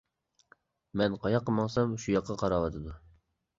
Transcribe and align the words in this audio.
مەن 1.01 1.17
قاياققا 1.27 1.55
ماڭسام 1.59 1.95
شۇ 2.07 2.13
ياققا 2.17 2.41
قاراۋاتىدۇ. 2.43 2.99